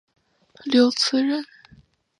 [0.65, 1.45] 刘词人。